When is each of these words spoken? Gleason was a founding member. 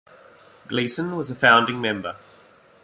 Gleason 0.67 1.15
was 1.15 1.29
a 1.29 1.35
founding 1.35 1.79
member. 1.79 2.15